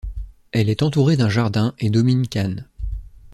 Elle 0.51 0.69
est 0.69 0.81
entourée 0.81 1.15
d'un 1.15 1.29
jardin 1.29 1.75
et 1.77 1.91
domine 1.91 2.27
Cannes. 2.27 2.67